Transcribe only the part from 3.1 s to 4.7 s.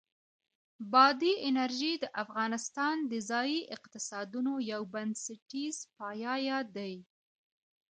د ځایي اقتصادونو